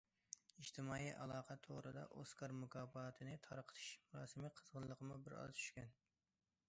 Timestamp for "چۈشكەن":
5.61-5.97